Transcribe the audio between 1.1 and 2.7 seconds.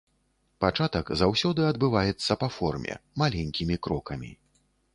заўсёды адбываецца па